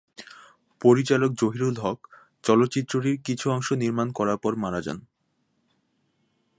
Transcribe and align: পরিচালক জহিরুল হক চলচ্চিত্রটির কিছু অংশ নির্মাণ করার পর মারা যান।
পরিচালক 0.81 1.31
জহিরুল 1.33 1.75
হক 1.79 1.99
চলচ্চিত্রটির 2.43 3.17
কিছু 3.25 3.45
অংশ 3.51 3.67
নির্মাণ 3.73 4.07
করার 4.11 4.37
পর 4.37 4.53
মারা 4.55 4.81
যান। 4.81 4.99